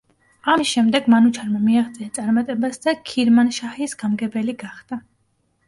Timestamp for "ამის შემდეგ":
0.53-1.09